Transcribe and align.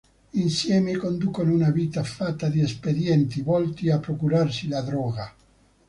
Insieme 0.33 0.97
conducono 0.97 1.53
una 1.53 1.69
vita 1.69 2.01
fatta 2.03 2.49
di 2.49 2.59
espedienti, 2.59 3.43
volti 3.43 3.91
a 3.91 3.99
procurarsi 3.99 4.67
la 4.67 4.81
droga. 4.81 5.31